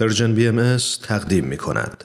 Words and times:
پرژن 0.00 0.34
بی 0.34 0.48
ام 0.48 0.76
تقدیم 1.02 1.44
می 1.44 1.56
کند. 1.56 2.04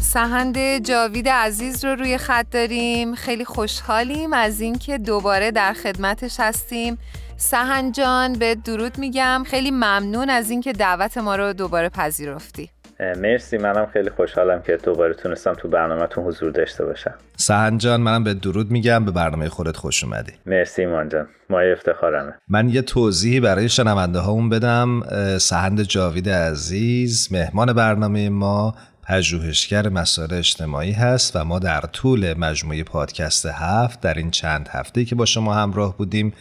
سهند 0.00 0.86
جاوید 0.86 1.28
عزیز 1.28 1.84
رو 1.84 1.94
روی 1.94 2.18
خط 2.18 2.46
داریم 2.50 3.14
خیلی 3.14 3.44
خوشحالیم 3.44 4.32
از 4.32 4.60
اینکه 4.60 4.98
دوباره 4.98 5.50
در 5.50 5.72
خدمتش 5.72 6.40
هستیم 6.40 6.98
سهن 7.42 7.92
جان 7.92 8.32
به 8.32 8.54
درود 8.54 8.98
میگم. 8.98 9.44
خیلی 9.46 9.70
ممنون 9.70 10.30
از 10.30 10.50
اینکه 10.50 10.72
دعوت 10.72 11.18
ما 11.18 11.36
رو 11.36 11.52
دوباره 11.52 11.88
پذیرفتی. 11.88 12.70
مرسی. 13.16 13.58
منم 13.58 13.86
خیلی 13.86 14.10
خوشحالم 14.10 14.62
که 14.62 14.76
دوباره 14.76 15.14
تونستم 15.14 15.52
تو 15.52 15.68
برنامهتون 15.68 16.24
حضور 16.24 16.50
داشته 16.50 16.84
باشم. 16.84 17.14
سهن 17.36 17.78
جان 17.78 18.00
منم 18.00 18.24
به 18.24 18.34
درود 18.34 18.70
میگم. 18.70 19.04
به 19.04 19.10
برنامه 19.10 19.48
خودت 19.48 19.76
خوش 19.76 20.04
اومدی. 20.04 20.32
مرسی 20.46 20.82
ایمان 20.82 21.08
جان. 21.08 21.28
مایه 21.50 21.72
افتخارمه. 21.72 22.34
من 22.48 22.68
یه 22.68 22.82
توضیحی 22.82 23.40
برای 23.40 23.68
شنونده 23.68 24.18
هامون 24.18 24.48
بدم 24.48 25.02
سهند 25.38 25.82
جاوید 25.82 26.28
عزیز 26.28 27.28
مهمان 27.32 27.72
برنامه 27.72 28.28
ما 28.28 28.74
پژوهشگر 29.08 29.88
مسائل 29.88 30.34
اجتماعی 30.34 30.92
هست 30.92 31.36
و 31.36 31.44
ما 31.44 31.58
در 31.58 31.80
طول 31.80 32.34
مجموعه 32.38 32.84
پادکست 32.84 33.46
هفت 33.46 34.00
در 34.00 34.14
این 34.14 34.30
چند 34.30 34.68
هفته 34.72 35.04
که 35.04 35.14
با 35.14 35.24
شما 35.24 35.54
همراه 35.54 35.96
بودیم 35.96 36.32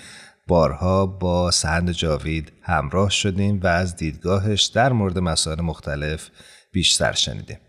بارها 0.51 1.05
با 1.05 1.51
سهند 1.51 1.91
جاوید 1.91 2.51
همراه 2.61 3.09
شدیم 3.09 3.59
و 3.63 3.67
از 3.67 3.95
دیدگاهش 3.95 4.63
در 4.63 4.91
مورد 4.91 5.19
مسائل 5.19 5.61
مختلف 5.61 6.29
بیشتر 6.71 7.11
شنیدیم. 7.11 7.59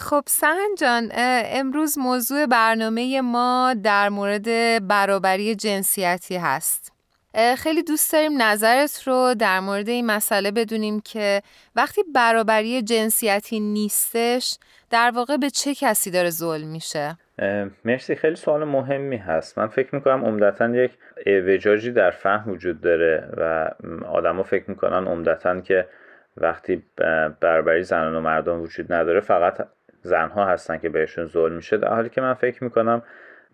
خب 0.00 0.22
سهند 0.26 0.78
جان 0.78 1.10
امروز 1.44 1.98
موضوع 1.98 2.46
برنامه 2.46 3.20
ما 3.20 3.74
در 3.82 4.08
مورد 4.08 4.46
برابری 4.88 5.54
جنسیتی 5.54 6.36
هست. 6.36 6.92
خیلی 7.58 7.82
دوست 7.82 8.12
داریم 8.12 8.42
نظرت 8.42 9.02
رو 9.06 9.34
در 9.38 9.60
مورد 9.60 9.88
این 9.88 10.06
مسئله 10.06 10.50
بدونیم 10.50 11.00
که 11.00 11.42
وقتی 11.76 12.02
برابری 12.14 12.82
جنسیتی 12.82 13.60
نیستش 13.60 14.58
در 14.90 15.10
واقع 15.14 15.36
به 15.36 15.50
چه 15.50 15.74
کسی 15.74 16.10
داره 16.10 16.30
ظلم 16.30 16.68
میشه؟ 16.68 17.18
مرسی. 17.84 18.14
خیلی 18.14 18.36
سوال 18.36 18.64
مهمی 18.64 19.16
هست. 19.16 19.58
من 19.58 19.66
فکر 19.68 19.94
می‌کنم 19.94 20.24
عمدتا 20.24 20.68
یک 20.68 20.90
اعوجاجی 21.26 21.92
در 21.92 22.10
فهم 22.10 22.50
وجود 22.50 22.80
داره 22.80 23.28
و 23.36 23.70
آدما 24.06 24.42
فکر 24.42 24.64
می‌کنن 24.70 25.06
عمدتا 25.06 25.60
که 25.60 25.86
وقتی 26.36 26.82
برابری 27.40 27.82
زنان 27.82 28.14
و 28.14 28.20
مردان 28.20 28.60
وجود 28.60 28.92
نداره 28.92 29.20
فقط 29.20 29.68
زنها 30.02 30.44
هستن 30.44 30.78
که 30.78 30.88
بهشون 30.88 31.26
ظلم 31.26 31.54
میشه. 31.54 31.76
در 31.76 31.88
حالی 31.88 32.08
که 32.08 32.20
من 32.20 32.34
فکر 32.34 32.64
می‌کنم 32.64 33.02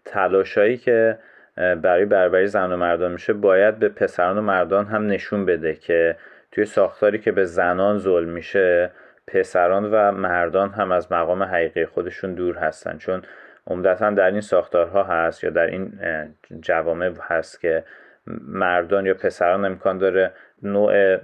تلاشایی 0.05 0.77
که 0.77 1.19
برای 1.56 2.05
برابری 2.05 2.47
زن 2.47 2.72
و 2.72 2.77
مردان 2.77 3.12
میشه 3.12 3.33
باید 3.33 3.78
به 3.78 3.88
پسران 3.88 4.38
و 4.38 4.42
مردان 4.42 4.86
هم 4.86 5.06
نشون 5.06 5.44
بده 5.47 5.75
که 5.75 6.16
توی 6.53 6.64
ساختاری 6.64 7.19
که 7.19 7.32
به 7.32 7.44
زنان 7.44 7.98
ظلم 7.98 8.28
میشه 8.28 8.91
پسران 9.27 9.91
و 9.91 10.12
مردان 10.12 10.70
هم 10.70 10.92
از 10.92 11.12
مقام 11.12 11.42
حقیقی 11.42 11.86
خودشون 11.86 12.34
دور 12.34 12.56
هستن. 12.56 12.98
چون 12.98 13.22
عمدتا 13.69 14.11
در 14.11 14.30
این 14.30 14.41
ساختارها 14.41 15.02
هست 15.02 15.44
یا 15.44 15.50
در 15.50 15.66
این 15.66 15.92
جوامع 16.61 17.11
هست 17.20 17.61
که 17.61 17.84
مردان 18.42 19.06
یا 19.06 19.14
پسران 19.14 19.64
امکان 19.64 19.98
داره 19.98 20.33
نوع 20.62 21.16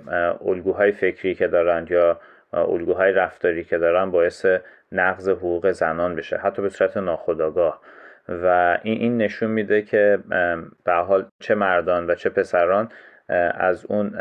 الگوهای 0.49 0.93
فکری 0.93 1.35
که 1.35 1.47
دارند 1.47 1.91
یا 1.91 2.21
الگوهای 2.53 3.13
رفتاری 3.13 3.65
که 3.65 3.79
دارن 3.79 4.11
باعث 4.11 4.47
نقض 4.93 5.29
حقوق 5.29 5.71
زنان 5.71 6.15
بشه 6.15 6.37
حتی 6.37 6.63
به 6.63 6.69
صورت 6.69 6.97
ناخودآگاه. 6.97 7.81
و 8.29 8.79
این 8.83 9.17
نشون 9.17 9.51
میده 9.51 9.83
که 9.83 10.19
به 10.85 10.93
حال 10.93 11.27
چه 11.41 11.55
مردان 11.55 12.07
و 12.07 12.15
چه 12.15 12.31
پسران 12.31 12.89
از 13.55 13.85
اون 13.85 14.15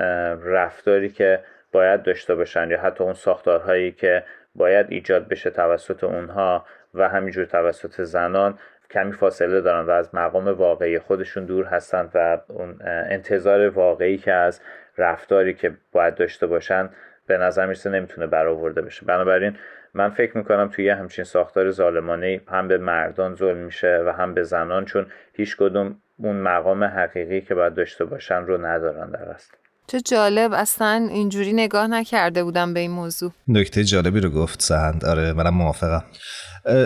رفتاری 0.43 1.09
که 1.09 1.39
باید 1.71 2.03
داشته 2.03 2.35
باشن 2.35 2.71
یا 2.71 2.81
حتی 2.81 3.03
اون 3.03 3.13
ساختارهایی 3.13 3.91
که 3.91 4.23
باید 4.55 4.85
ایجاد 4.89 5.27
بشه 5.27 5.49
توسط 5.49 6.03
اونها 6.03 6.65
و 6.93 7.09
همینجور 7.09 7.45
توسط 7.45 8.01
زنان 8.01 8.59
کمی 8.91 9.11
فاصله 9.11 9.61
دارن 9.61 9.85
و 9.85 9.89
از 9.89 10.15
مقام 10.15 10.47
واقعی 10.47 10.99
خودشون 10.99 11.45
دور 11.45 11.65
هستند 11.65 12.11
و 12.13 12.41
اون 12.47 12.79
انتظار 12.85 13.69
واقعی 13.69 14.17
که 14.17 14.33
از 14.33 14.61
رفتاری 14.97 15.53
که 15.53 15.77
باید 15.91 16.15
داشته 16.15 16.47
باشن 16.47 16.89
به 17.27 17.37
نظر 17.37 17.65
می‌رسه 17.65 17.89
نمی‌تونه 17.89 18.27
برآورده 18.27 18.81
بشه. 18.81 19.05
بنابراین 19.05 19.57
من 19.93 20.09
فکر 20.09 20.37
می‌کنم 20.37 20.69
توی 20.69 20.89
همچین 20.89 21.25
ساختار 21.25 21.71
ظالمانه 21.71 22.41
هم 22.47 22.67
به 22.67 22.77
مردان 22.77 23.35
ظلم 23.35 23.57
میشه 23.57 24.03
و 24.05 24.09
هم 24.09 24.33
به 24.33 24.43
زنان 24.43 24.85
چون 24.85 25.05
هیچ 25.33 25.57
کدوم 25.57 25.95
اون 26.17 26.35
مقام 26.35 26.83
حقیقی 26.83 27.41
که 27.41 27.55
باید 27.55 27.73
داشته 27.73 28.05
باشن 28.05 28.45
رو 28.45 28.65
ندارن 28.65 29.09
در 29.09 29.29
اصل. 29.29 29.62
چه 29.87 30.01
جالب 30.01 30.53
اصلا 30.53 31.07
اینجوری 31.11 31.53
نگاه 31.53 31.87
نکرده 31.87 32.43
بودم 32.43 32.73
به 32.73 32.79
این 32.79 32.91
موضوع. 32.91 33.31
نکته 33.47 33.83
جالبی 33.83 34.19
رو 34.19 34.29
گفت 34.29 34.61
سهند. 34.61 35.05
آره 35.05 35.33
منم 35.33 35.53
موافقم. 35.53 36.03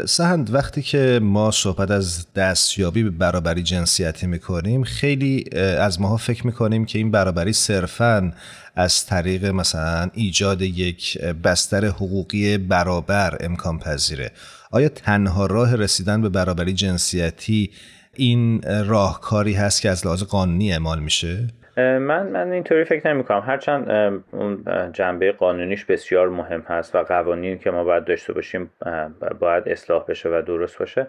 سهند 0.06 0.54
وقتی 0.54 0.82
که 0.82 1.20
ما 1.24 1.52
صحبت 1.52 1.92
از 1.92 2.34
دستیابی 2.34 3.04
به 3.04 3.10
برابری 3.10 3.64
جنسیتی 3.64 4.28
می‌کنیم 4.28 4.84
خیلی 4.84 5.46
از 5.58 6.02
ماها 6.02 6.18
فکر 6.18 6.46
می‌کنیم 6.46 6.86
که 6.86 6.98
این 7.00 7.12
برابری 7.12 7.54
صرفا 7.54 8.34
از 8.76 9.06
طریق 9.06 9.46
مثلا 9.46 10.10
ایجاد 10.14 10.62
یک 10.62 11.22
بستر 11.22 11.86
حقوقی 11.86 12.58
برابر 12.58 13.38
امکان 13.40 13.80
پذیره. 13.80 14.32
آیا 14.72 14.90
تنها 14.90 15.46
راه 15.46 15.76
رسیدن 15.76 16.22
به 16.22 16.30
برابری 16.30 16.74
جنسیتی 16.74 17.72
این 18.16 18.62
راهکاری 18.62 19.54
هست 19.54 19.82
که 19.82 19.90
از 19.90 20.06
لحاظ 20.06 20.24
قانونی 20.24 20.72
اعمال 20.72 21.00
میشه؟ 21.00 21.48
من 21.78 22.28
من 22.28 22.52
اینطوری 22.52 22.84
فکر 22.84 23.14
نمی 23.14 23.24
کنم 23.24 23.40
هرچند 23.40 23.92
اون 24.32 24.64
جنبه 24.94 25.32
قانونیش 25.32 25.86
بسیار 25.86 26.30
مهم 26.30 26.62
هست 26.62 26.96
و 26.96 27.04
قوانین 27.04 27.58
که 27.58 27.72
ما 27.72 27.84
باید 27.84 28.06
داشته 28.06 28.34
باشیم 28.34 28.72
باید 29.40 29.70
اصلاح 29.70 30.06
بشه 30.06 30.30
و 30.30 30.42
درست 30.42 30.80
باشه. 30.80 31.08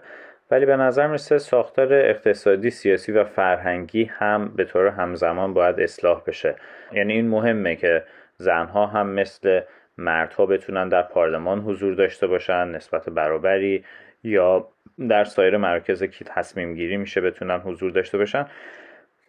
ولی 0.51 0.65
به 0.65 0.75
نظر 0.75 1.07
می‌رسه 1.07 1.37
ساختار 1.37 1.93
اقتصادی 1.93 2.69
سیاسی 2.69 3.11
و 3.11 3.23
فرهنگی 3.23 4.03
هم 4.03 4.51
به 4.55 4.63
طور 4.63 4.87
همزمان 4.87 5.53
باید 5.53 5.79
اصلاح 5.79 6.21
بشه. 6.27 6.55
یعنی 6.91 7.13
این 7.13 7.27
مهمه 7.27 7.75
که 7.75 8.03
زنها 8.37 8.85
هم 8.85 9.09
مثل 9.09 9.61
مردها 9.97 10.45
بتونن 10.45 10.89
در 10.89 11.01
پارلمان 11.01 11.59
حضور 11.59 11.93
داشته 11.93 12.27
باشن 12.27 12.67
نسبت 12.67 13.09
برابری 13.09 13.83
یا 14.23 14.67
در 15.09 15.23
سایر 15.23 15.57
مراکز 15.57 16.03
که 16.03 16.25
تصمیم 16.25 16.73
گیری 16.73 16.97
میشه 16.97 17.21
بتونن 17.21 17.59
حضور 17.59 17.91
داشته 17.91 18.17
باشن. 18.17 18.45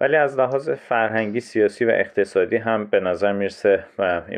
ولی 0.00 0.16
از 0.16 0.38
لحاظ 0.38 0.71
فرهنگی 0.71 1.41
سیاسی 1.41 1.84
و 1.84 1.91
اقتصادی 1.91 2.56
هم 2.56 2.84
به 2.84 3.00
نظر 3.00 3.33
می‌رسه 3.33 3.84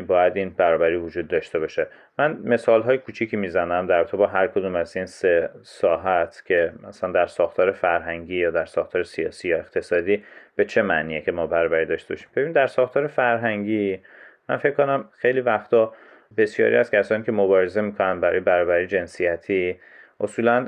باید 0.07 0.37
این 0.37 0.49
برابری 0.49 0.95
وجود 0.95 1.27
داشته 1.27 1.59
باشه. 1.59 1.87
من 2.19 2.37
مثال 2.43 2.81
های 2.81 2.97
کوچیکی 2.97 3.37
می‌زنم 3.37 3.87
در 3.87 4.03
تو 4.03 4.17
با 4.17 4.27
هر 4.27 4.47
کدوم 4.47 4.75
از 4.75 4.95
این 4.95 5.05
سه 5.05 5.49
ساحت 5.61 6.43
که 6.45 6.73
مثلا 6.87 7.11
در 7.11 7.25
ساختار 7.25 7.71
فرهنگی 7.71 8.35
یا 8.35 8.51
در 8.51 8.65
ساختار 8.65 9.03
سیاسی 9.03 9.49
یا 9.49 9.57
اقتصادی 9.57 10.23
به 10.55 10.65
چه 10.65 10.81
معنیه 10.81 11.21
که 11.21 11.31
ما 11.31 11.47
برابری 11.47 11.85
داشته 11.85 12.13
باشیم. 12.13 12.29
ببین 12.35 12.51
در 12.51 12.67
ساختار 12.67 13.07
فرهنگی 13.07 13.99
من 14.49 14.57
فکر 14.57 14.73
کنم 14.73 15.09
خیلی 15.17 15.41
وقتا 15.41 15.93
بسیاری 16.37 16.75
از 16.75 16.91
کسانی 16.91 17.23
که 17.23 17.31
مبارزه 17.31 17.81
می‌کنن 17.81 18.19
برای 18.19 18.39
برابری 18.39 18.87
جنسیتی 18.87 19.79
اصولا 20.19 20.67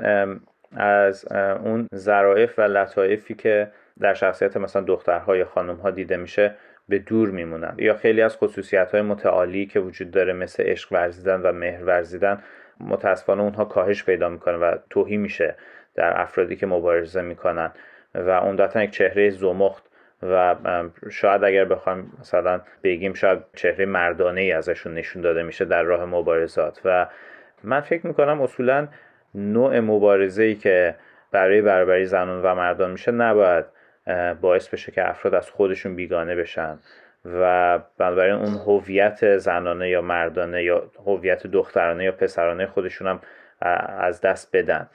از 0.76 1.26
اون 1.64 1.88
ظرافت 1.94 2.58
و 2.58 2.62
لطایفی 2.62 3.34
که 3.34 3.68
در 4.00 4.14
شخصیت 4.14 4.56
مثلا 4.56 4.82
دخترها 4.82 5.36
یا 5.36 5.44
خانمها 5.44 5.90
دیده 5.90 6.16
میشه 6.16 6.54
به 6.88 6.98
دور 6.98 7.30
میمونن. 7.30 7.74
یا 7.78 7.94
خیلی 7.94 8.22
از 8.22 8.36
خصوصیت 8.36 8.92
های 8.92 9.02
متعالی 9.02 9.66
که 9.66 9.80
وجود 9.80 10.10
داره 10.10 10.32
مثل 10.32 10.62
عشق 10.62 10.92
ورزیدن 10.92 11.40
و 11.42 11.52
مهر 11.52 11.84
ورزیدن 11.84 12.42
متاسفانه 12.80 13.42
اونها 13.42 13.64
کاهش 13.64 14.04
پیدا 14.04 14.28
می‌کنه 14.28 14.56
و 14.56 14.76
توهی 14.90 15.16
میشه 15.16 15.56
در 15.94 16.20
افرادی 16.20 16.56
که 16.56 16.66
مبارزه 16.66 17.22
می‌کنن. 17.22 17.72
و 18.14 18.30
عمدتا 18.30 18.82
یک 18.82 18.90
چهره 18.90 19.30
زمخت 19.30 19.84
و 20.22 20.54
شاید 21.10 21.44
اگر 21.44 21.64
بخوایم 21.64 22.12
مثلا 22.20 22.60
بگیم 22.82 23.12
شاید 23.12 23.38
چهره 23.54 23.86
مردانه 23.86 24.40
ای 24.40 24.52
ازشون 24.52 24.94
نشون 24.94 25.22
داده 25.22 25.42
میشه 25.42 25.64
در 25.64 25.82
راه 25.82 26.04
مبارزات. 26.04 26.80
و 26.84 27.06
من 27.64 27.80
فکر 27.80 28.06
می‌کنم 28.06 28.42
اصولا 28.42 28.88
نوع 29.34 29.80
مبارزه 29.80 30.42
ای 30.42 30.54
که 30.54 30.94
برای 31.32 31.62
برابری 31.62 32.04
زنان 32.04 32.42
و 32.42 32.54
مردان 32.54 32.90
میشه 32.90 33.12
نباید 33.12 33.64
باعث 34.40 34.68
بشه 34.68 34.92
که 34.92 35.08
افراد 35.08 35.34
از 35.34 35.50
خودشون 35.50 35.96
بیگانه 35.96 36.34
بشن 36.34 36.78
و 37.24 37.78
بنابراین 37.98 38.34
اون 38.34 38.54
هویت 38.54 39.38
زنانه 39.38 39.88
یا 39.88 40.02
مردانه 40.02 40.62
یا 40.62 40.90
هویت 41.06 41.46
دخترانه 41.46 42.04
یا 42.04 42.12
پسرانه 42.12 42.66
خودشون 42.66 43.06
هم 43.06 43.20
از 43.98 44.20
دست 44.20 44.56
بدن. 44.56 44.88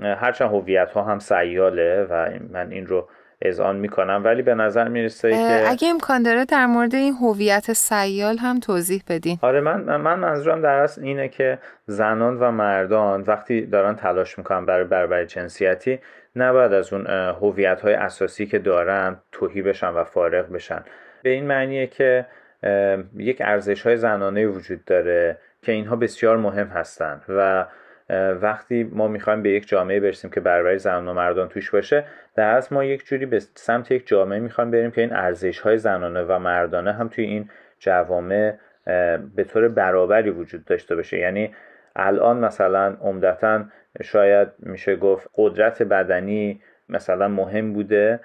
هرچند 0.00 0.50
هویت 0.50 0.90
ها 0.90 1.02
هم 1.02 1.18
سیاله 1.18 2.06
و 2.10 2.30
من 2.52 2.70
این 2.70 2.86
رو 2.86 3.08
اذعان 3.42 3.76
می‌کنم 3.76 4.22
ولی 4.24 4.42
به 4.42 4.54
نظر 4.54 4.88
می‌رسه 4.88 5.30
که 5.30 5.70
اگه 5.70 5.88
امکان 5.88 6.22
داره 6.22 6.44
در 6.44 6.66
مورد 6.66 6.94
این 6.94 7.14
هویت 7.14 7.72
سیال 7.72 8.38
هم 8.38 8.60
توضیح 8.60 9.02
بدین. 9.08 9.38
آره 9.42 9.60
من 9.60 9.96
من 9.96 10.18
منظورم 10.18 10.60
در 10.60 10.74
اصل 10.74 11.02
اینه 11.02 11.28
که 11.28 11.58
زنان 11.86 12.38
و 12.38 12.50
مردان 12.50 13.20
وقتی 13.20 13.66
دارن 13.66 13.94
تلاش 13.94 14.38
می‌کنن 14.38 14.66
برای 14.66 14.84
برابری 14.84 15.26
جنسیتی 15.26 15.98
نباید 16.36 16.72
از 16.72 16.92
اون 16.92 17.06
هویت 17.40 17.80
های 17.80 17.94
اساسی 17.94 18.46
که 18.46 18.58
دارن 18.58 19.16
توهی 19.32 19.62
بشن 19.62 19.88
و 19.88 20.04
فارغ 20.04 20.52
بشن. 20.52 20.84
به 21.22 21.30
این 21.30 21.46
معنیه 21.46 21.86
که 21.86 22.26
یک 23.16 23.36
ارزش 23.40 23.82
های 23.82 23.96
زنانه 23.96 24.46
وجود 24.46 24.84
داره 24.84 25.38
که 25.62 25.72
اینها 25.72 25.96
بسیار 25.96 26.36
مهم 26.36 26.66
هستند 26.66 27.22
و 27.28 27.66
وقتی 28.40 28.90
ما 28.92 29.08
می‌خوایم 29.08 29.42
به 29.42 29.50
یک 29.50 29.68
جامعه 29.68 30.00
برسیم 30.00 30.30
که 30.30 30.40
برابری 30.40 30.78
زنان 30.78 31.08
و 31.08 31.12
مردان 31.12 31.48
توش 31.48 31.70
باشه 31.70 32.04
در 32.36 32.50
از 32.50 32.72
ما 32.72 32.84
یک 32.84 33.06
جوری 33.06 33.26
به 33.26 33.40
سمت 33.40 33.90
یک 33.90 34.06
جامعه 34.06 34.40
می‌خوایم 34.40 34.70
بریم 34.70 34.90
که 34.90 35.00
این 35.00 35.12
ارزش 35.12 35.60
های 35.60 35.78
زنانه 35.78 36.22
و 36.22 36.38
مردانه 36.38 36.92
هم 36.92 37.08
توی 37.08 37.24
این 37.24 37.50
جوامع 37.78 38.54
به 39.36 39.44
طور 39.48 39.68
برابری 39.68 40.30
وجود 40.30 40.64
داشته 40.64 40.96
باشه. 40.96 41.18
یعنی 41.18 41.54
الان 41.96 42.38
مثلا 42.38 42.96
عمدتا 43.00 43.64
شاید 44.02 44.48
میشه 44.58 44.96
گفت 44.96 45.30
قدرت 45.36 45.82
بدنی 45.82 46.60
مثلا 46.88 47.28
مهم 47.28 47.72
بوده 47.72 48.20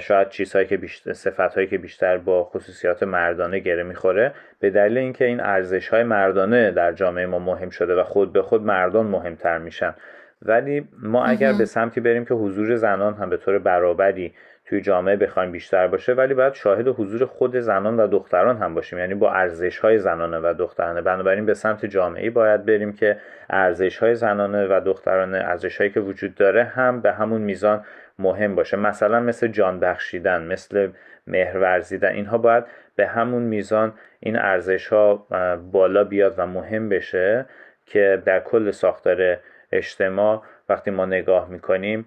شاید 0.00 0.28
چیزهایی 0.28 0.66
که 0.66 0.76
بیشتر 0.76 1.12
صفتهایی 1.12 1.66
که 1.66 1.78
بیشتر 1.78 2.18
با 2.18 2.44
خصوصیات 2.44 3.02
مردانه 3.02 3.58
گره 3.58 3.82
می‌خوره. 3.82 4.32
به 4.60 4.70
دلیل 4.70 4.98
اینکه 4.98 5.24
این 5.24 5.40
ارزش 5.40 5.88
های 5.88 6.02
مردانه 6.02 6.70
در 6.70 6.92
جامعه 6.92 7.26
ما 7.26 7.38
مهم 7.38 7.70
شده 7.70 7.94
و 7.94 8.04
خود 8.04 8.32
به 8.32 8.42
خود 8.42 8.62
مردان 8.62 9.06
مهمتر 9.06 9.58
میشن. 9.58 9.94
ولی 10.42 10.88
ما 11.02 11.24
اگر 11.24 11.52
به 11.52 11.64
سمتی 11.64 12.00
بریم 12.00 12.24
که 12.24 12.34
حضور 12.34 12.76
زنان 12.76 13.14
هم 13.14 13.30
به 13.30 13.36
طور 13.36 13.58
برابری 13.58 14.34
توی 14.70 14.80
جامعه 14.80 15.16
بخوایم 15.16 15.52
بیشتر 15.52 15.86
باشه 15.86 16.12
ولی 16.12 16.34
باید 16.34 16.54
شاهد 16.54 16.88
حضور 16.88 17.24
خود 17.24 17.56
زنان 17.56 18.00
و 18.00 18.06
دختران 18.06 18.56
هم 18.56 18.74
باشیم. 18.74 18.98
یعنی 18.98 19.14
با 19.14 19.32
ارزش 19.32 19.78
های 19.78 19.98
زنانه 19.98 20.38
و 20.38 20.54
دخترانه. 20.58 21.00
بنابراین 21.00 21.46
به 21.46 21.54
سمت 21.54 21.86
جامعه 21.86 22.30
باید 22.30 22.64
بریم 22.64 22.92
که 22.92 23.16
ارزش 23.50 23.98
های 23.98 24.14
زنانه 24.14 24.66
و 24.66 24.80
دخترانه 24.80 25.38
ارزش 25.38 25.78
هایی 25.78 25.90
که 25.90 26.00
وجود 26.00 26.34
داره 26.34 26.64
هم 26.64 27.00
به 27.00 27.12
همون 27.12 27.40
میزان 27.40 27.84
مهم 28.18 28.54
باشه. 28.54 28.76
مثلا 28.76 29.20
مثل 29.20 29.46
جان 29.46 29.80
بخشیدن 29.80 30.42
مثل 30.42 30.88
مهر 31.26 31.58
ورزیدن 31.58 32.08
اینها 32.08 32.38
باید 32.38 32.64
به 32.96 33.06
همون 33.06 33.42
میزان 33.42 33.92
این 34.20 34.36
ارزش 34.38 34.88
ها 34.88 35.26
بالا 35.72 36.04
بیاد 36.04 36.34
و 36.38 36.46
مهم 36.46 36.88
بشه 36.88 37.46
که 37.86 38.22
در 38.24 38.40
کل 38.40 38.70
ساختار 38.70 39.36
اجتماع 39.72 40.42
وقتی 40.68 40.90
ما 40.90 41.06
نگاه 41.06 41.48
می‌کنیم 41.48 42.06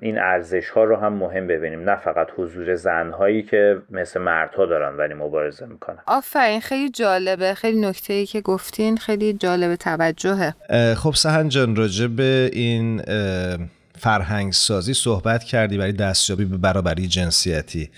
این 0.00 0.18
ارزش 0.18 0.68
ها 0.68 0.84
رو 0.84 0.96
هم 0.96 1.12
مهم 1.12 1.46
ببینیم. 1.46 1.90
نه 1.90 1.96
فقط 1.96 2.26
حضور 2.36 2.74
زن 2.74 3.10
هایی 3.10 3.42
که 3.42 3.76
مثل 3.90 4.20
مردها 4.20 4.66
دارن 4.66 4.96
ولی 4.96 5.14
مبارزه 5.14 5.66
می‌کنن. 5.66 5.98
آفرین 6.06 6.60
خیلی 6.60 6.90
جالبه. 6.90 7.54
خیلی 7.54 7.80
نکته 7.80 8.12
ای 8.12 8.26
که 8.26 8.40
گفتین 8.40 8.96
خیلی 8.96 9.32
جالب 9.32 9.76
توجهه. 9.76 10.54
خب 10.94 11.14
سهن 11.14 11.48
جان 11.48 11.76
راجع 11.76 12.06
به 12.06 12.50
این 12.52 13.02
فرهنگ 13.98 14.52
سازی 14.52 14.94
صحبت 14.94 15.44
کردی 15.44 15.78
برای 15.78 15.92
دستیابی 15.92 16.44
به 16.44 16.56
برابری 16.56 17.06
جنسیتی. 17.06 17.90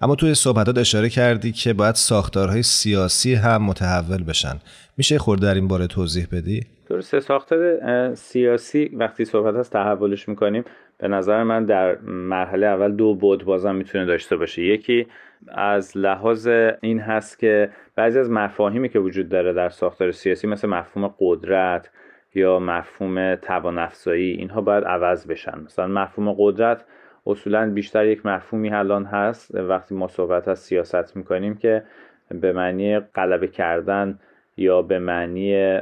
اما 0.00 0.14
توی 0.14 0.34
صحبتات 0.34 0.78
اشاره 0.78 1.08
کردی 1.08 1.52
که 1.52 1.72
باید 1.72 1.94
ساختارهای 1.94 2.62
سیاسی 2.62 3.34
هم 3.34 3.62
متحول 3.62 4.24
بشن. 4.24 4.60
میشه 4.96 5.18
خورده 5.18 5.46
در 5.46 5.54
این 5.54 5.68
باره 5.68 5.86
توضیح 5.86 6.26
بدی؟ 6.32 6.66
درسته. 6.86 7.20
ساختار 7.20 8.14
سیاسی 8.14 8.90
وقتی 8.94 9.24
صحبت 9.24 9.54
از 9.54 9.70
تحولش 9.70 10.28
می‌کنیم 10.28 10.64
به 10.98 11.08
نظر 11.08 11.42
من 11.42 11.64
در 11.64 11.98
مرحله 12.06 12.66
اول 12.66 12.92
دو 12.92 13.14
بود 13.14 13.44
بازم 13.44 13.74
می‌تونه 13.74 14.04
داشته 14.04 14.36
باشه. 14.36 14.62
یکی 14.62 15.06
از 15.48 15.96
لحاظ 15.96 16.48
این 16.80 17.00
هست 17.00 17.38
که 17.38 17.70
بعضی 17.96 18.18
از 18.18 18.30
مفاهیمی 18.30 18.88
که 18.88 18.98
وجود 18.98 19.28
داره 19.28 19.52
در 19.52 19.68
ساختار 19.68 20.10
سیاسی 20.10 20.46
مثل 20.46 20.68
مفهوم 20.68 21.14
قدرت 21.18 21.90
یا 22.34 22.58
مفهوم 22.58 23.34
توان 23.34 23.78
افزایی 23.78 24.30
اینها 24.30 24.60
باید 24.60 24.84
عوض 24.84 25.26
بشن. 25.26 25.58
مثلا 25.64 25.86
مفهوم 25.86 26.34
قدرت 26.38 26.84
اصولا 27.26 27.70
بیشتر 27.70 28.06
یک 28.06 28.26
مفهومی 28.26 28.70
الان 28.70 29.04
هست. 29.04 29.54
وقتی 29.54 29.94
ما 29.94 30.08
صحبت 30.08 30.48
از 30.48 30.58
سیاست 30.58 31.16
می‌کنیم 31.16 31.54
که 31.54 31.82
به 32.30 32.52
معنی 32.52 32.98
غلبه 32.98 33.48
کردن 33.48 34.18
یا 34.56 34.82
به 34.82 34.98
معنی 34.98 35.80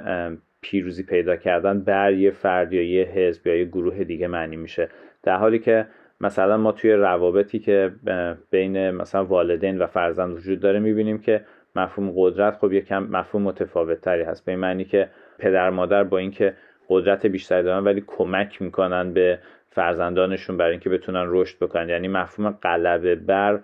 پیروزی 0.62 1.02
پیدا 1.02 1.36
کردن 1.36 1.80
بر 1.80 2.12
یه 2.12 2.30
فرد 2.30 2.72
یا 2.72 2.82
یه 2.82 3.04
حزب 3.04 3.46
یا 3.46 3.56
یه 3.56 3.64
گروه 3.64 4.04
دیگه 4.04 4.26
معنی 4.26 4.56
میشه. 4.56 4.88
در 5.22 5.36
حالی 5.36 5.58
که 5.58 5.86
مثلا 6.20 6.56
ما 6.56 6.72
توی 6.72 6.92
روابطی 6.92 7.58
که 7.58 7.92
بین 8.50 8.90
مثلا 8.90 9.24
والدین 9.24 9.78
و 9.78 9.86
فرزند 9.86 10.36
وجود 10.36 10.60
داره 10.60 10.78
می‌بینیم 10.78 11.18
که 11.18 11.44
مفهوم 11.76 12.12
قدرت 12.16 12.56
خب 12.56 12.72
یکم 12.72 13.02
مفهوم 13.02 13.42
متفاوت 13.42 14.00
تری 14.00 14.22
هست. 14.22 14.44
به 14.44 14.52
این 14.52 14.60
معنی 14.60 14.84
که 14.84 15.08
پدر 15.38 15.70
مادر 15.70 16.04
با 16.04 16.18
اینکه 16.18 16.54
قدرت 16.88 17.26
بیشتری 17.26 17.62
دارن 17.62 17.84
ولی 17.84 18.04
کمک 18.06 18.62
می‌کنن 18.62 19.12
به 19.12 19.38
فرزندانشون 19.70 20.56
برای 20.56 20.70
اینکه 20.70 20.90
بتونن 20.90 21.24
رشد 21.28 21.58
بکنن. 21.58 21.88
یعنی 21.88 22.08
مفهوم 22.08 22.50
غلبه 22.50 23.14
بر 23.14 23.60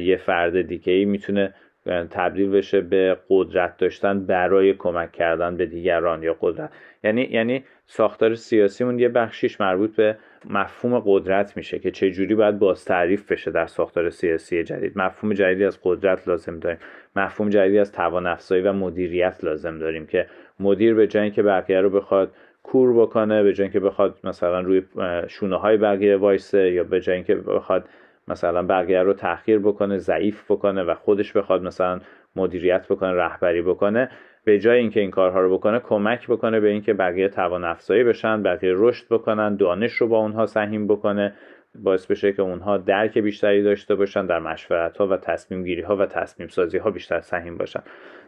یه 0.00 0.16
فرد 0.16 0.62
دیگه 0.62 0.92
ای 0.92 1.04
می‌تونه 1.04 1.54
تبدیل 1.86 2.50
بشه 2.50 2.80
به 2.80 3.16
قدرت 3.28 3.76
داشتن 3.76 4.26
برای 4.26 4.74
کمک 4.74 5.12
کردن 5.12 5.56
به 5.56 5.66
دیگران 5.66 6.22
یا 6.22 6.36
قدرت. 6.40 6.70
یعنی 7.04 7.22
یعنی 7.22 7.64
ساختار 7.86 8.34
سیاسیمون 8.34 8.98
یه 8.98 9.08
بخشیش 9.08 9.60
مربوط 9.60 9.96
به 9.96 10.16
مفهوم 10.50 11.02
قدرت 11.06 11.56
میشه 11.56 11.78
که 11.78 11.90
چه 11.90 12.10
جوری 12.10 12.34
باید 12.34 12.58
باز 12.58 12.84
تعریف 12.84 13.32
بشه 13.32 13.50
در 13.50 13.66
ساختار 13.66 14.10
سیاسی 14.10 14.64
جدید. 14.64 14.98
مفهوم 14.98 15.32
جدیدی 15.32 15.64
از 15.64 15.78
قدرت 15.82 16.28
لازم 16.28 16.58
داریم. 16.58 16.78
مفهوم 17.16 17.50
جدیدی 17.50 17.78
از 17.78 17.92
توان 17.92 18.26
افزایی 18.26 18.62
و 18.62 18.72
مدیریت 18.72 19.44
لازم 19.44 19.78
داریم 19.78 20.06
که 20.06 20.26
مدیر 20.60 20.94
به 20.94 21.06
جای 21.06 21.22
اینکه 21.22 21.42
بقیه 21.42 21.80
رو 21.80 21.90
بخواد 21.90 22.32
کور 22.62 23.02
بکنه 23.02 23.42
به 23.42 23.52
جای 23.52 23.64
اینکه 23.64 23.80
بخواد 23.80 24.18
مثلا 24.24 24.60
روی 24.60 24.82
شونه 25.28 25.56
های 25.56 25.76
بقیه 25.76 26.16
وایسه 26.16 26.72
یا 26.72 26.84
به 26.84 27.00
جای 27.00 27.14
اینکه 27.14 27.34
بخواد 27.34 27.88
مثلا 28.30 28.62
بقیه 28.62 29.02
رو 29.02 29.12
تحقیر 29.12 29.58
بکنه 29.58 29.98
ضعیف 29.98 30.50
بکنه 30.50 30.82
و 30.82 30.94
خودش 30.94 31.32
بخواد 31.32 31.62
مثلا 31.62 32.00
مدیریت 32.36 32.86
بکنه 32.88 33.12
رهبری 33.12 33.62
بکنه 33.62 34.10
به 34.44 34.58
جای 34.58 34.78
اینکه 34.78 35.00
این 35.00 35.10
کارها 35.10 35.40
رو 35.40 35.58
بکنه 35.58 35.78
کمک 35.78 36.26
بکنه 36.26 36.60
به 36.60 36.68
اینکه 36.68 36.94
بقیه 36.94 37.28
توان 37.28 37.64
افزایی 37.64 38.04
بشن 38.04 38.42
بقیه 38.42 38.72
رشد 38.76 39.06
بکنن 39.10 39.56
دانش 39.56 39.92
رو 39.92 40.08
با 40.08 40.18
اونها 40.18 40.46
سهیم 40.46 40.86
بکنه. 40.86 41.34
باعث 41.74 42.06
بشه 42.06 42.32
که 42.32 42.42
اونها 42.42 42.78
درک 42.78 43.18
بیشتری 43.18 43.62
داشته 43.62 43.94
باشن 43.94 44.26
در 44.26 44.38
مشورت 44.38 44.96
ها 44.96 45.06
و 45.06 45.16
تصمیم 45.16 45.64
گیری 45.64 45.82
ها 45.82 45.96
و 45.96 46.06
تصمیم 46.06 46.48
سازی 46.48 46.78
ها 46.78 46.90
بیشتر 46.90 47.20
سهیم 47.20 47.56
باشن. 47.56 47.82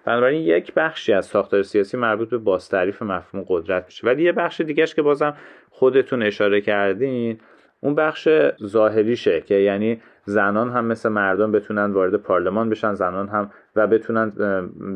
بنابراین 0.05 0.43
یک 0.43 0.75
بخشی 0.75 1.13
از 1.13 1.27
ساختار 1.27 1.63
سیاسی 1.63 1.97
مربوط 1.97 2.31
به 2.31 2.39
بازتعریف 2.39 3.03
مفهوم 3.03 3.45
قدرت 3.49 3.85
میشه. 3.85 4.07
ولی 4.07 4.23
یه 4.23 4.33
بخش 4.33 4.61
دیگهش 4.61 4.95
که 4.95 5.03
بازم 5.03 5.37
خودتون 5.71 6.23
اشاره 6.23 6.61
کردین 6.61 7.39
اون 7.85 7.95
بخش 7.95 8.29
ظاهریشه 8.65 9.41
که 9.41 9.55
یعنی 9.55 10.01
زنان 10.25 10.71
هم 10.71 10.85
مثل 10.85 11.09
مردان 11.09 11.53
بتونن 11.53 11.93
وارد 11.93 12.15
پارلمان 12.17 12.71
بشن 12.71 12.95
زنان 12.95 13.29
هم 13.29 13.51
و 13.77 13.87
بتونن 13.87 14.33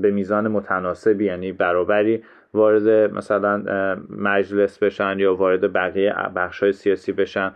به 0.02 0.10
میزان 0.10 0.48
متناسبی 0.48 1.24
یعنی 1.24 1.52
برابری 1.52 2.22
وارد 2.54 2.88
مثلا 3.14 3.62
مجلس 4.10 4.78
بشن 4.78 5.18
یا 5.18 5.34
وارد 5.34 5.72
بقیه 5.72 6.14
بخش 6.36 6.62
های 6.62 6.72
سیاسی 6.72 7.12
بشن 7.12 7.52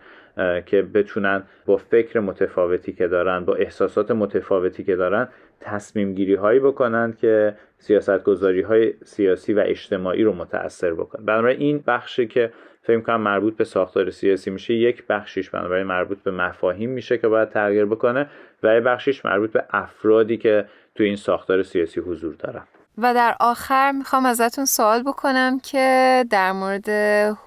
که 0.65 0.81
بتونن 0.81 1.43
با 1.65 1.77
فکر 1.77 2.19
متفاوتی 2.19 2.93
که 2.93 3.07
دارن 3.07 3.45
با 3.45 3.55
احساسات 3.55 4.11
متفاوتی 4.11 4.83
که 4.83 4.95
دارن 4.95 5.27
تصمیم 5.59 6.13
گیری 6.13 6.35
هایی 6.35 6.59
بکنن 6.59 7.13
که 7.21 7.55
سیاست 7.77 8.23
گذاری 8.23 8.61
های 8.61 8.93
سیاسی 9.03 9.53
و 9.53 9.63
اجتماعی 9.65 10.23
رو 10.23 10.33
متاثر 10.33 10.93
بکنن. 10.93 11.25
بنابراین 11.25 11.59
این 11.59 11.83
بخشی 11.87 12.27
که 12.27 12.51
فکر 12.83 12.99
کنم 12.99 13.21
مربوط 13.21 13.57
به 13.57 13.63
ساختار 13.63 14.09
سیاسی 14.09 14.49
میشه. 14.49 14.73
یک 14.73 15.07
بخشیش 15.07 15.49
بنابراین 15.49 15.87
مربوط 15.87 16.23
به 16.23 16.31
مفاهیم 16.31 16.89
میشه 16.89 17.17
که 17.17 17.27
باید 17.27 17.49
تغییر 17.49 17.85
بکنه 17.85 18.29
و 18.63 18.77
یک 18.77 18.83
بخشیش 18.83 19.25
مربوط 19.25 19.51
به 19.51 19.63
افرادی 19.69 20.37
که 20.37 20.65
تو 20.95 21.03
این 21.03 21.15
ساختار 21.15 21.63
سیاسی 21.63 21.99
حضور 21.99 22.33
دارن. 22.33 22.63
و 22.97 23.13
در 23.13 23.35
آخر 23.39 23.91
می‌خوام 23.91 24.25
ازتون 24.25 24.65
سوال 24.65 25.03
بکنم 25.03 25.59
که 25.59 26.25
در 26.29 26.51
مورد 26.51 26.89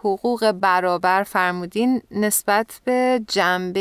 حقوق 0.00 0.52
برابر 0.52 1.22
فرمودین 1.22 2.02
نسبت 2.10 2.80
به 2.84 3.20
جنبه 3.28 3.80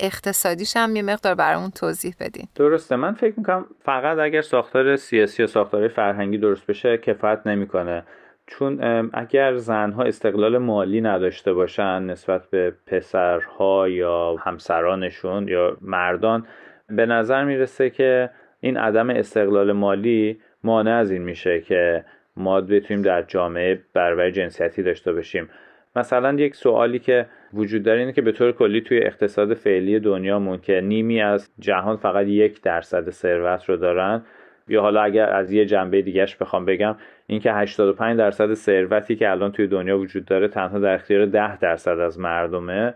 اقتصادیش 0.00 0.76
هم 0.76 0.96
یه 0.96 1.02
مقدار 1.02 1.34
برامون 1.34 1.70
توضیح 1.70 2.14
بدین. 2.20 2.48
درسته. 2.54 2.96
من 2.96 3.14
فکر 3.14 3.34
می‌کنم 3.36 3.66
فقط 3.84 4.18
اگر 4.18 4.42
ساختار 4.42 4.96
سیاسی 4.96 5.42
و 5.42 5.46
ساختار 5.46 5.88
فرهنگی 5.88 6.38
درست 6.38 6.66
بشه 6.66 6.98
کفایت 6.98 7.46
نمی‌کنه. 7.46 8.02
چون 8.50 8.80
اگر 9.12 9.56
زنها 9.56 10.02
استقلال 10.02 10.58
مالی 10.58 11.00
نداشته 11.00 11.52
باشن 11.52 12.02
نسبت 12.02 12.50
به 12.50 12.72
پسرها 12.86 13.88
یا 13.88 14.36
همسرانشون 14.36 15.48
یا 15.48 15.76
مردان 15.80 16.46
به 16.88 17.06
نظر 17.06 17.44
می‌رسه 17.44 17.90
که 17.90 18.30
این 18.60 18.76
عدم 18.76 19.10
استقلال 19.10 19.72
مالی 19.72 20.40
مانع 20.64 20.90
از 20.90 21.10
این 21.10 21.22
میشه 21.22 21.60
که 21.60 22.04
ما 22.36 22.60
بتونیم 22.60 23.02
در 23.02 23.22
جامعه 23.22 23.80
برابر 23.94 24.30
جنسیتی 24.30 24.82
داشته 24.82 25.12
باشیم. 25.12 25.48
مثلا 25.96 26.32
یک 26.32 26.54
سوالی 26.54 26.98
که 26.98 27.26
وجود 27.54 27.82
داره 27.82 28.00
اینه 28.00 28.12
که 28.12 28.22
به 28.22 28.32
طور 28.32 28.52
کلی 28.52 28.80
توی 28.80 28.98
اقتصاد 28.98 29.54
فعلی 29.54 30.00
دنیامون 30.00 30.58
که 30.58 30.80
نیمی 30.80 31.20
از 31.20 31.50
جهان 31.58 31.96
فقط 31.96 32.26
یک 32.26 32.62
درصد 32.62 33.10
ثروت 33.10 33.64
رو 33.64 33.76
دارن 33.76 34.22
یا 34.70 34.82
حالا 34.82 35.02
اگر 35.02 35.30
از 35.30 35.52
یه 35.52 35.66
جنبه 35.66 36.02
دیگهش 36.02 36.36
بخوام 36.36 36.64
بگم 36.64 36.96
اینکه 37.26 37.52
85 37.52 38.18
درصد 38.18 38.54
ثروتی 38.54 39.16
که 39.16 39.30
الان 39.30 39.52
توی 39.52 39.66
دنیا 39.66 39.98
وجود 39.98 40.24
داره 40.24 40.48
تنها 40.48 40.78
در 40.78 40.94
اختیار 40.94 41.26
10 41.26 41.58
درصد 41.58 41.98
از 41.98 42.18
مردمه. 42.18 42.94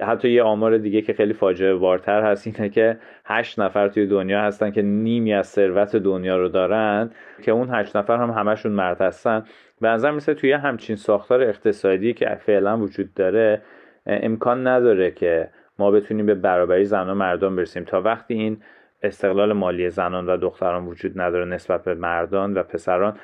حتی 0.00 0.30
یه 0.30 0.42
آمار 0.42 0.78
دیگه 0.78 1.02
که 1.02 1.12
خیلی 1.12 1.32
فاجعه 1.32 1.74
بارتر 1.74 2.22
هست 2.22 2.46
اینه 2.46 2.68
که 2.68 2.98
8 3.24 3.58
نفر 3.58 3.88
توی 3.88 4.06
دنیا 4.06 4.40
هستن 4.40 4.70
که 4.70 4.82
نیمی 4.82 5.34
از 5.34 5.46
ثروت 5.46 5.96
دنیا 5.96 6.36
رو 6.36 6.48
دارن 6.48 7.10
که 7.42 7.52
اون 7.52 7.68
8 7.70 7.96
نفر 7.96 8.16
هم 8.16 8.30
همشون 8.30 8.72
مرد 8.72 9.00
هستن. 9.00 9.44
به 9.80 9.88
نظر 9.88 10.10
مثل 10.10 10.34
توی 10.34 10.52
همچین 10.52 10.96
ساختار 10.96 11.42
اقتصادی 11.42 12.12
که 12.12 12.38
فعلا 12.40 12.78
وجود 12.78 13.14
داره 13.14 13.62
امکان 14.06 14.66
نداره 14.66 15.10
که 15.10 15.48
ما 15.78 15.90
بتونیم 15.90 16.26
به 16.26 16.34
برابری 16.34 16.84
زن 16.84 17.08
و 17.08 17.14
مردان 17.14 17.56
برسیم. 17.56 17.84
تا 17.84 18.00
وقتی 18.00 18.34
این 18.34 18.62
استقلال 19.02 19.52
مالی 19.52 19.90
زنان 19.90 20.26
و 20.26 20.36
دختران 20.36 20.86
وجود 20.86 21.20
نداره 21.20 21.44
نسبت 21.44 21.84
به 21.84 21.94
مردان 21.94 22.54
و 22.54 22.62
پسران 22.62 23.16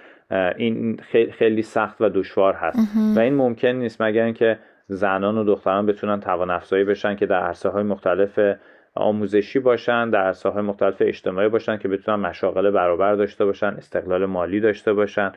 این 0.56 1.00
خیلی 1.32 1.62
سخت 1.62 2.00
و 2.00 2.08
دشوار 2.08 2.54
هست. 2.54 2.96
و 3.16 3.20
این 3.20 3.34
ممکن 3.34 3.68
نیست 3.68 4.02
مگر 4.02 4.24
اینکه 4.24 4.58
زنان 4.86 5.38
و 5.38 5.44
دختران 5.44 5.86
بتونن 5.86 6.20
توان 6.20 6.50
افزایی 6.50 6.84
بشن 6.84 7.16
که 7.16 7.26
در 7.26 7.40
عرصه 7.40 7.68
های 7.68 7.82
مختلف 7.82 8.38
آموزشی 8.94 9.58
باشن 9.58 10.10
در 10.10 10.20
عرصه 10.20 10.48
های 10.48 10.62
مختلف 10.62 10.96
اجتماعی 11.00 11.48
باشن 11.48 11.76
که 11.76 11.88
بتونن 11.88 12.20
مشاغل 12.20 12.70
برابر 12.70 13.14
داشته 13.14 13.44
باشن 13.44 13.66
استقلال 13.66 14.26
مالی 14.26 14.60
داشته 14.60 14.92
باشن. 14.92 15.32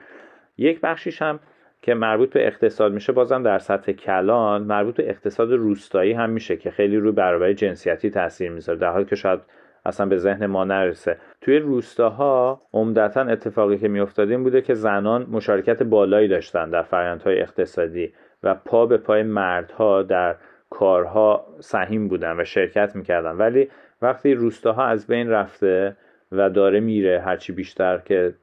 یک 0.58 0.82
بخشیش 0.82 1.22
هم 1.22 1.40
که 1.82 1.94
مربوط 1.94 2.34
به 2.34 2.48
اقتصاد 2.48 2.94
میشه 2.94 3.14
بازم 3.14 3.44
در 3.44 3.60
سطح 3.60 3.92
کلان 3.92 4.64
مربوط 4.64 4.96
به 4.96 5.10
اقتصاد 5.10 5.52
روستایی 5.52 6.14
هم 6.14 6.30
میشه 6.30 6.58
که 6.58 6.72
خیلی 6.72 6.98
روی 6.98 7.12
برابری 7.12 7.54
جنسیتی 7.54 8.10
تاثیر 8.10 8.52
می‌ذاره 8.52 8.80
در 8.80 8.92
حالی 8.92 9.06
که 9.06 9.16
شاید 9.16 9.40
اصلا 9.88 10.06
به 10.06 10.18
ذهن 10.18 10.46
ما 10.46 10.64
نرسه. 10.64 11.18
توی 11.42 11.60
روستاها 11.60 12.62
عمدتا 12.74 13.22
اتفاقی 13.22 13.78
که 13.78 13.88
میافتاد 13.88 14.30
این 14.30 14.44
بوده 14.44 14.62
که 14.62 14.74
زنان 14.74 15.28
مشارکت 15.32 15.84
بالایی 15.84 16.28
داشتن 16.28 16.70
در 16.70 16.82
فرآیندهای 16.82 17.42
اقتصادی 17.42 18.14
و 18.44 18.56
پا 18.56 18.86
به 18.86 18.98
پای 18.98 19.24
مردها 19.24 20.04
در 20.04 20.36
کارها 20.70 21.46
سهیم 21.60 22.08
بودن 22.08 22.40
و 22.40 22.44
شرکت 22.44 22.96
می‌کردن. 22.96 23.32
ولی 23.32 23.70
وقتی 24.02 24.34
روستاها 24.34 24.86
از 24.86 25.08
بین 25.08 25.30
رفته 25.30 25.96
و 26.32 26.50
داره 26.50 26.80
میره 26.80 27.20
هرچی 27.26 27.54
بیشتر 27.54 27.98
که 27.98 28.34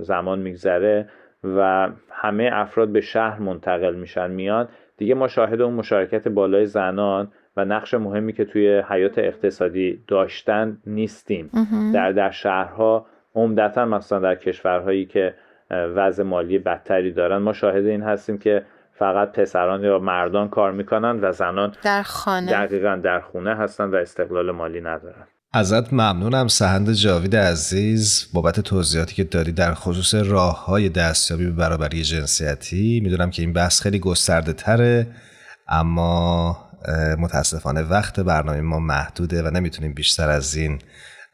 زمان 0.00 0.38
میگذره 0.38 1.08
و 1.44 1.88
همه 2.10 2.50
افراد 2.52 2.88
به 2.88 3.00
شهر 3.00 3.40
منتقل 3.40 3.94
میشن 3.94 4.30
میان 4.30 4.68
دیگه 4.96 5.14
ما 5.14 5.28
شاهد 5.28 5.60
اون 5.60 5.74
مشارکت 5.74 6.28
بالای 6.28 6.66
زنان 6.66 7.32
و 7.56 7.64
نقش 7.64 7.94
مهمی 7.94 8.32
که 8.32 8.44
توی 8.44 8.82
حیات 8.88 9.18
اقتصادی 9.18 10.04
داشتن 10.08 10.78
نیستیم. 10.86 11.50
در 11.94 12.12
در 12.12 12.30
شهرها 12.30 13.06
عمدتا 13.34 13.84
مثلا 13.84 14.18
در 14.18 14.34
کشورهایی 14.34 15.06
که 15.06 15.34
وضع 15.70 16.22
مالی 16.22 16.58
بدتری 16.58 17.12
دارن 17.12 17.36
ما 17.36 17.52
شاهد 17.52 17.86
این 17.86 18.02
هستیم 18.02 18.38
که 18.38 18.64
فقط 18.98 19.32
پسران 19.32 19.84
یا 19.84 19.98
مردان 19.98 20.48
کار 20.48 20.72
می‌کنن 20.72 21.20
و 21.22 21.32
زنان 21.32 21.72
در 21.84 22.02
خانه. 22.02 22.52
دقیقا 22.52 23.00
در 23.04 23.20
خونه 23.20 23.54
هستن 23.56 23.84
و 23.84 23.94
استقلال 23.94 24.50
مالی 24.50 24.80
ندارن. 24.80 25.26
ازت 25.54 25.92
ممنونم 25.92 26.48
سهند 26.48 26.92
جاوید 26.92 27.36
عزیز. 27.36 28.30
بابت 28.34 28.60
توضیحاتی 28.60 29.14
که 29.14 29.24
دادی 29.24 29.52
در 29.52 29.74
خصوص 29.74 30.14
راه 30.30 30.66
های 30.66 30.88
دستیابی 30.88 31.46
به 31.46 31.52
برابری 31.52 32.02
جنسیتی 32.02 33.00
می‌دونم 33.04 33.30
که 33.30 33.42
این 33.42 33.52
بحث 33.52 33.82
خیلی 33.82 33.98
گسترده 33.98 34.52
تره 34.52 35.06
اما 35.68 36.56
متاسفانه 37.18 37.82
وقت 37.82 38.20
برنامه 38.20 38.60
ما 38.60 38.78
محدوده 38.78 39.42
و 39.42 39.50
نمی‌تونیم 39.50 39.94
بیشتر 39.94 40.28
از 40.28 40.54
این 40.54 40.78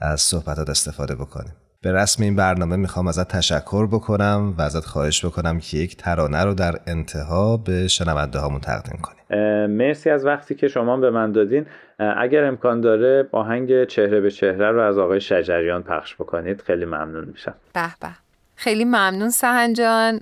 از 0.00 0.20
صحبتات 0.20 0.70
استفاده 0.70 1.14
بکنیم. 1.14 1.52
به 1.82 1.92
رسم 1.92 2.22
این 2.22 2.36
برنامه 2.36 2.76
می‌خوام 2.76 3.06
ازت 3.06 3.28
تشکر 3.28 3.86
بکنم 3.86 4.54
و 4.58 4.62
ازت 4.62 4.84
خواهش 4.84 5.24
بکنم 5.24 5.60
که 5.60 5.78
یک 5.78 5.96
ترانه 5.96 6.44
رو 6.44 6.54
در 6.54 6.74
انتها 6.86 7.56
به 7.56 7.88
شنونده 7.88 8.38
هامون 8.38 8.60
تقدیم 8.60 9.00
کنیم 9.02 9.18
مرسی 9.66 10.10
از 10.10 10.24
وقتی 10.24 10.54
که 10.54 10.68
شما 10.68 10.96
به 10.96 11.10
من 11.10 11.32
دادین. 11.32 11.66
اگر 11.98 12.44
امکان 12.44 12.80
داره 12.80 13.28
آهنگ 13.32 13.84
چهره 13.84 14.20
به 14.20 14.30
چهره 14.30 14.70
رو 14.70 14.80
از 14.80 14.98
آقای 14.98 15.20
شجریان 15.20 15.82
پخش 15.82 16.14
بکنید 16.14 16.60
خیلی 16.60 16.84
ممنون 16.84 17.24
میشم. 17.24 17.54
به 17.74 17.80
به. 18.00 18.27
خیلی 18.60 18.84
ممنون 18.84 19.30
سهن 19.30 19.72
جان. 19.72 20.20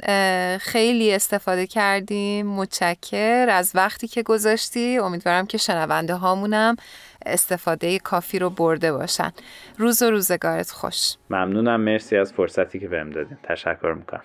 خیلی 0.59 1.15
استفاده 1.15 1.67
کردیم. 1.67 2.47
متشکر 2.47 3.47
از 3.51 3.73
وقتی 3.75 4.09
که 4.09 4.23
گذاشتی 4.23 4.99
امیدوارم 4.99 5.47
که 5.47 5.59
شنونده 5.59 6.15
هامونم 6.15 6.77
استفاده 7.27 7.99
کافی 7.99 8.39
رو 8.39 8.51
برده 8.51 8.93
باشن. 8.93 9.33
روز 9.79 10.03
و 10.03 10.11
روزگارت 10.11 10.71
خوش. 10.71 11.15
ممنونم. 11.31 11.81
مرسی 11.81 12.17
از 12.17 12.33
فرصتی 12.33 12.81
که 12.81 12.89
بهم 12.89 13.11
دادین. 13.11 13.39
تشکر 13.43 13.95
می‌کنم. 13.99 14.23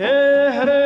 مطرب 0.00 0.85